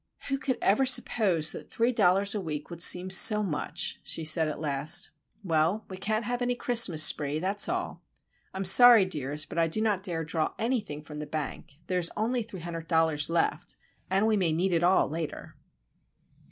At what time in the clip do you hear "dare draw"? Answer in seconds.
10.01-10.55